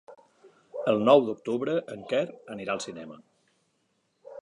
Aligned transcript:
El 0.93 1.01
nou 1.09 1.21
d'octubre 1.27 1.77
en 1.97 2.03
Quer 2.13 2.25
anirà 2.57 2.77
al 2.79 2.85
cinema. 2.89 3.23